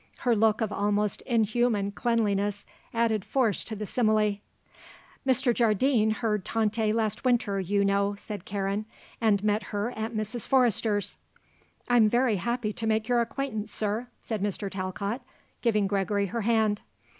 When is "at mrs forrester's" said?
9.91-11.17